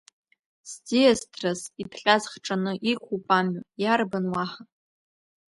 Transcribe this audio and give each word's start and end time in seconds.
Сӡиас 0.69 1.21
ҭрыс, 1.31 1.61
иҭҟьаз 1.81 2.23
хҿаны, 2.31 2.71
иқәуп 2.91 3.25
амҩа 3.37 3.63
иарбан 3.83 4.25
уаҳа?! 4.33 4.61